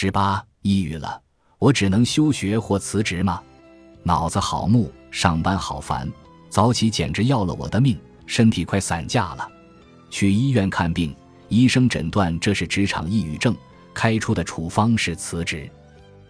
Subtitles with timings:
[0.00, 1.20] 十八，抑郁了，
[1.58, 3.42] 我只能休学或辞职吗？
[4.04, 6.08] 脑子好木，上班好烦，
[6.48, 9.48] 早起简直要了我的命，身体快散架了。
[10.08, 11.12] 去医院看病，
[11.48, 13.56] 医生诊断这是职场抑郁症，
[13.92, 15.68] 开出的处方是辞职。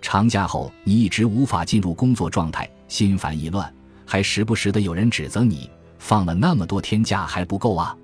[0.00, 3.70] 长假后，你一直无法进入工作状态，心烦意乱，
[4.06, 7.94] 还时不时的有人指责你放了那么多天假还不够啊？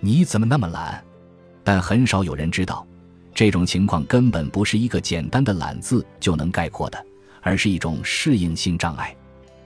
[0.00, 1.04] 你怎么那么懒？
[1.62, 2.86] 但很少有人知道，
[3.34, 7.06] 这种情况根本不是一个简单的“懒”字就能概括的，
[7.40, 9.14] 而是一种适应性障碍。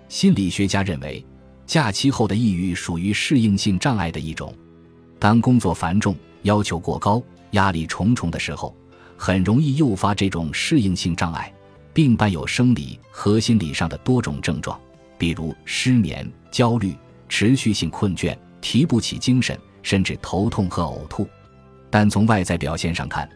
[0.09, 1.24] 心理学家认为，
[1.66, 4.54] 假期后的抑郁属于适应性障碍的一种。
[5.18, 8.74] 当工作繁重、要求过高、压力重重的时候，
[9.16, 11.52] 很容易诱发这种适应性障碍。
[11.92, 14.78] 并伴有生理和心理上的多种症状，
[15.16, 16.95] 比如失眠、焦虑、
[17.26, 21.26] 持续性困倦、提不起精神，甚至头痛和呕吐。
[21.88, 23.26] 但从外在表现上看，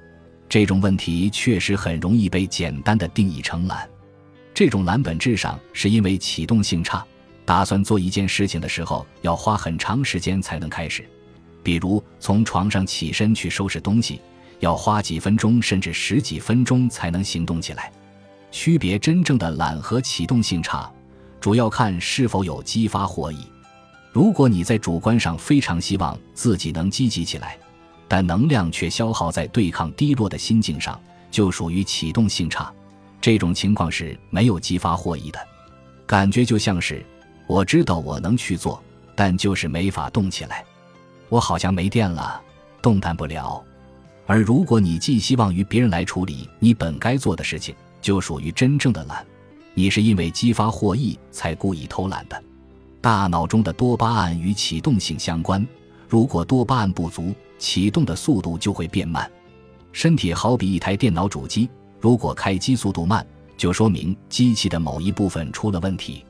[0.50, 3.88] 这种问题确实很容易被简单的定义成懒。
[4.52, 7.06] 这种懒本质上是因为启动性差，
[7.44, 11.08] 打算做一件事情的时候要花很长时间才能开始，
[11.62, 14.20] 比如从床上起身去收拾东西，
[14.58, 17.92] 要花几分钟甚至十几分钟才能行动起来。
[18.50, 20.90] 区别真正的懒和启动性差，
[21.40, 23.38] 主要看是否有激发获益。
[24.10, 27.56] 如果你在主观上非常希望自己能积极起来，
[28.10, 32.68] 但能量却消耗在对抗低落的心境上，就属于启动性差。
[33.20, 35.38] 这种情况是没有激发获益的，
[36.08, 37.06] 感觉就像是
[37.46, 38.82] 我知道我能去做，
[39.14, 40.64] 但就是没法动起来。
[41.28, 42.42] 我好像没电了，
[42.82, 43.62] 动弹不了。
[44.26, 47.72] 而如果你寄希望于别人来处理你本该做的事情，
[48.02, 49.24] 就属于真正的懒，
[49.72, 52.42] 你是因为激发获益才故意偷懒的。
[53.00, 55.64] 大脑中的多巴胺与启动性相关，
[56.08, 59.30] 如果多巴胺不足，启动的速度就会变慢。
[59.92, 63.24] 身体好比一台电脑主机，如果开机速度慢，
[63.56, 66.24] 就说明机器的某一部分出了问题。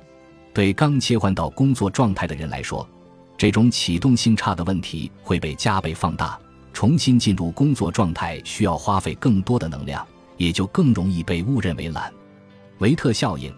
[0.53, 2.87] 对刚切换到工作状态的人来说，
[3.39, 6.39] 这种启动性差的问题会被加倍放大，
[6.75, 10.07] 重新进入工作状态需要花费更多的能量。
[10.37, 12.11] 也就更容易被误认为懒。
[12.79, 13.53] 维特效应，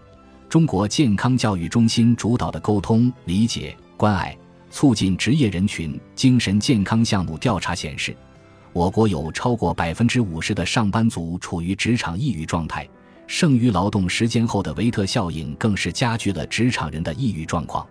[0.49, 4.37] 中国健康教育中心主导的沟通、理解、关爱、
[4.73, 8.17] 促进职业人群精神健康项目调查显示，
[8.73, 12.89] 我国有超过百分之五十的上班族处于职场抑郁状态。
[13.27, 17.87] 剩余劳动时间后的维特效应更是加剧了职场人的抑郁状况。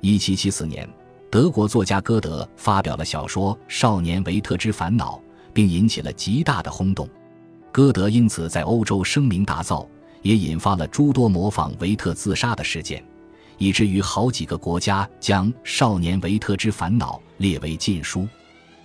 [0.00, 0.88] 一七七四年，
[1.30, 5.18] 德国作家歌德发表了小说《少年维特之烦恼》，
[5.52, 7.06] 并引起了极大的轰动。
[7.70, 9.86] 歌德因此在欧洲声名大噪，
[10.22, 13.04] 也引发了诸多模仿维特自杀的事件，
[13.58, 18.28] 以至于好几个国家将《少年维特之烦恼》列为禁书。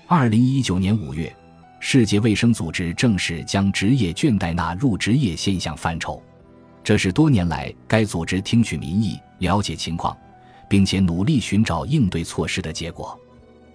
[0.07, 1.35] 二零一九年五月，
[1.79, 6.21] 世界卫生组织正式将职业倦怠纳入职业现象范畴，
[6.83, 10.17] 这是多年来该组织听取民意、了解情况，
[10.67, 13.19] 并且努力寻找应对措施的结果。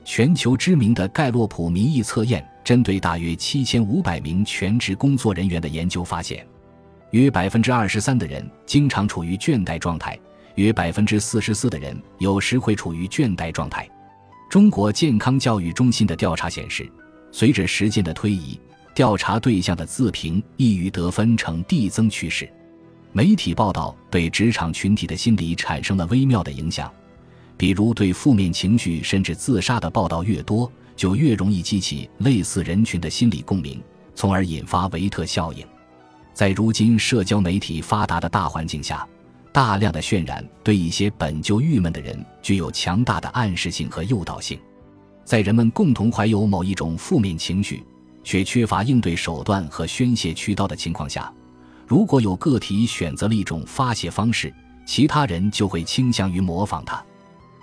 [0.04, 2.44] 全球知名的盖洛普民意测验。
[2.65, 6.47] 针对大约七千五百名全职工作人员的研究发现，
[7.10, 10.19] 约百分之二十三的人经常处于倦怠状态，
[10.56, 13.88] 约百分之四十四的人有时会处于倦怠状态。
[14.50, 16.91] 中国健康教育中心的调查显示，
[17.32, 18.59] 随着时间的推移，
[18.94, 22.48] 调查对象的自评抑郁得分呈递增趋势。
[23.12, 26.92] 媒体报道对职场群体的心理产生了微妙的影响，
[27.56, 30.71] 比如对负面情绪甚至自杀的报道越多。
[30.97, 33.82] 就越容易激起类似人群的心理共鸣，
[34.15, 35.66] 从而引发维特效应。
[36.32, 39.04] 在如今社交媒体发达的大环境下，
[39.54, 44.59] 大量的渲染对一些本就郁闷的人具有强大的暗示性和诱导性。
[45.25, 47.81] 在人们共同怀有某一种负面情绪，
[48.25, 51.32] 却缺乏应对手段和宣泄渠道的情况下，
[51.87, 54.53] 如果有个体选择了一种发泄方式，
[54.84, 57.00] 其他人就会倾向于模仿他。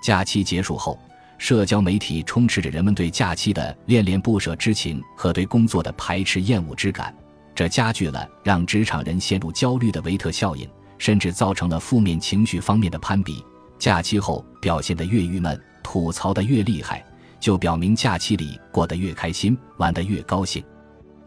[0.01, 0.97] 假期结束后。
[1.37, 7.11] 社交媒体充斥着人们对假期的恋恋不舍之情和对工作的排斥厌恶之感，
[7.55, 10.69] 这加剧了让职场人陷入焦虑的维特效应，
[11.01, 13.43] 甚至造成了负面情绪方面的攀比。
[13.79, 17.03] 假期后表现得越郁闷，吐槽得越厉害，
[17.39, 20.63] 就表明假期里过得越开心，玩得越高兴。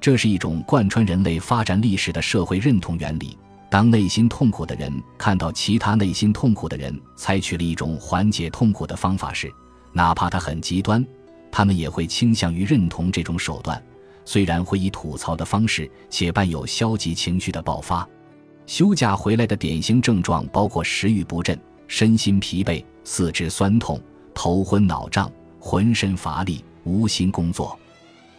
[0.00, 3.36] 这是一种贯穿人类发展历史的社会认同原理。
[3.68, 9.52] 当内心痛苦的人看到其他内心痛苦的人采取了一种缓解痛苦的方法时，
[9.92, 11.04] 哪怕他很极端，
[11.50, 13.82] 他们也会倾向于认同这种手段，
[14.24, 18.08] 虽然会以吐槽的方式，且伴有消极情绪的爆发。
[18.66, 24.00] 休假回来的典型症状包括食欲不振、身心疲惫、四肢酸痛、
[24.34, 25.30] 头昏脑胀、
[25.60, 27.78] 浑身乏力、无心工作。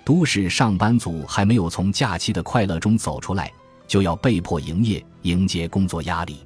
[0.03, 3.51] 都市上班族还没有从假期的快乐中走出来，
[3.87, 6.37] 就要被迫营业，迎接工作压力。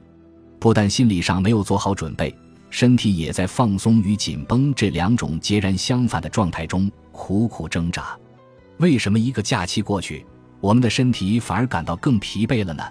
[0.59, 2.33] 不但心理上没有做好准备，
[2.69, 8.17] 身体也在放松与紧绷这两种截然相反的状态中苦苦挣扎。
[8.77, 10.25] 为什么一个假期过去，
[10.61, 12.83] 我们的身体反而感到更疲惫了呢？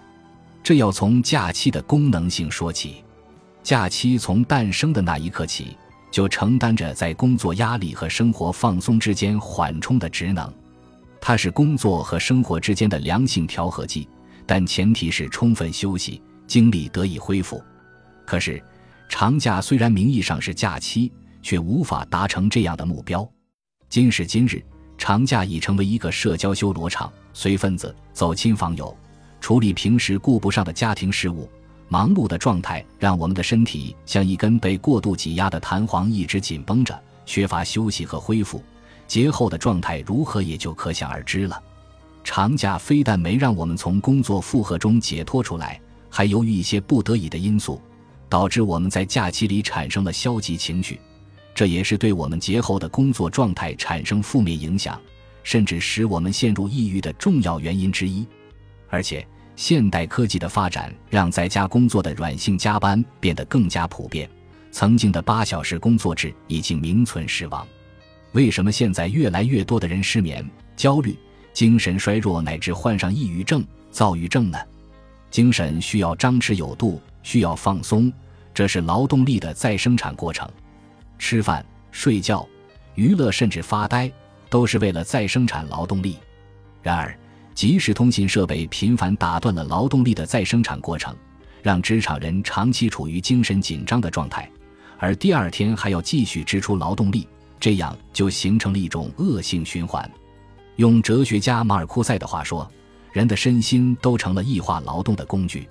[0.69, 3.03] 这要从假期的功能性说起。
[3.63, 5.75] 假期从诞生的那一刻起，
[6.11, 10.53] 就承担着在工作压力和生活放松之间缓冲的职能。
[11.23, 14.07] 它是工作和生活之间的良性调和剂，
[14.45, 16.21] 但前提是充分休息。
[16.47, 17.65] 精力得以恢复，
[18.27, 18.63] 可是
[19.09, 21.11] 长假虽然名义上是假期，
[21.41, 23.27] 却无法达成这样的目标。
[23.89, 24.63] 今时今日，
[24.99, 28.95] 长假已成为一个社交修罗场，随份子、走亲访友、
[29.49, 31.51] 处理平时顾不上的家庭事务，
[31.89, 38.63] 忙碌的状态让我们的身体像一根被过度挤压的弹簧，一直紧绷着，缺乏休息和恢复。
[39.07, 41.59] 节后的状态如何，也就可想而知了。
[42.23, 45.81] 长假非但没让我们从工作负荷中解脱出来。
[46.11, 47.81] 还由于一些不得已的因素，
[48.29, 51.01] 导致我们在假期里产生了消极情绪，
[51.55, 55.01] 这也是对我们节后的工作状态产生负面影响，
[55.43, 58.27] 甚至使我们陷入抑郁的重要原因之一。
[58.91, 59.27] 而且，
[59.59, 64.31] 现代科技的发展让在家工作的软性加班变得更加普遍，
[64.71, 67.67] 曾经的八小时工作制已经名存实亡。
[68.31, 71.19] 为什么现在越来越多的人失眠、焦虑、
[71.53, 74.59] 精神衰弱，乃至患上抑郁症、躁郁症呢？
[75.29, 78.13] 精神需要张弛有度，需要放松，
[78.55, 80.49] 这是劳动力的再生产过程。
[81.19, 82.49] 吃饭、睡觉、
[82.95, 84.09] 娱乐，甚至发呆，
[84.49, 86.17] 都是为了再生产劳动力。
[86.81, 87.19] 然而，
[87.59, 91.13] 即时通信设备频繁打断了劳动力的再生产过程，
[91.61, 94.49] 让职场人长期处于精神紧张的状态，
[94.97, 97.27] 而第二天还要继续支出劳动力，
[97.59, 100.09] 这样就形成了一种恶性循环。
[100.77, 102.71] 用哲学家马尔库塞的话说。
[103.11, 105.67] 人的身心都成了异化劳动的工具，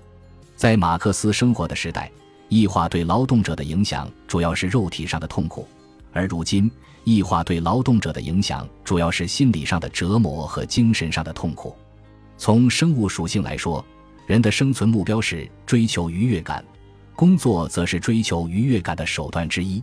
[0.58, 2.12] 在马克思生活的时代，
[2.50, 5.66] 异化对劳动者的影响主要是肉体上的痛苦，
[6.18, 6.70] 而如今，
[7.04, 11.76] 异化对劳动者的影响主要是心理上的折磨和精神上的痛苦。
[12.38, 13.86] 从生物属性来说，
[14.26, 16.66] 人的生存目标是追求愉悦感，
[17.16, 19.82] 工作则是追求愉悦感的手段之一。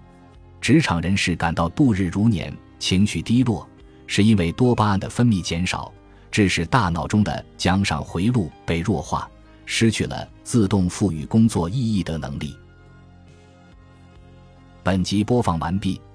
[0.60, 3.68] 职场人士感到度日如年、情绪低落，
[4.06, 5.92] 是因为多巴胺的分泌减少。
[6.30, 9.30] 致使大脑中的奖赏回路被弱化，
[9.66, 12.56] 失去了自动赋予工作意义的能力。
[14.82, 16.00] 本集播放完毕，